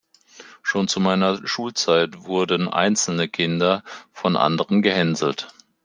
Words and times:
Schon 0.63 0.87
zu 0.87 0.99
meiner 0.99 1.45
Schulzeit 1.47 2.23
wurden 2.23 2.67
einzelne 2.69 3.27
Kinder 3.29 3.83
von 4.11 4.35
anderen 4.35 4.81
gehänselt. 4.81 5.53